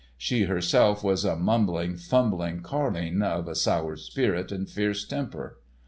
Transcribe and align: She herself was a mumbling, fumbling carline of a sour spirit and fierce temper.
She 0.17 0.45
herself 0.45 1.03
was 1.03 1.23
a 1.23 1.35
mumbling, 1.35 1.95
fumbling 1.95 2.63
carline 2.63 3.21
of 3.21 3.47
a 3.47 3.53
sour 3.53 3.95
spirit 3.97 4.51
and 4.51 4.67
fierce 4.67 5.05
temper. 5.05 5.59